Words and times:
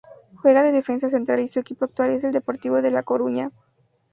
Juega 0.37 0.63
de 0.63 0.71
defensa 0.71 1.09
central 1.09 1.41
y 1.41 1.47
su 1.47 1.59
equipo 1.59 1.85
actual 1.85 2.09
es 2.09 2.23
el 2.23 2.31
Deportivo 2.31 2.81
de 2.81 2.89
La 2.89 3.03
Coruña. 3.03 3.51